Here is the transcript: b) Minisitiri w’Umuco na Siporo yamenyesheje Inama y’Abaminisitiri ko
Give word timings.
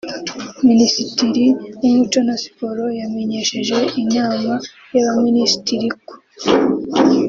b) 0.59 0.65
Minisitiri 0.69 1.45
w’Umuco 1.79 2.19
na 2.27 2.35
Siporo 2.43 2.85
yamenyesheje 2.99 3.77
Inama 4.01 4.53
y’Abaminisitiri 4.93 5.87
ko 6.07 6.13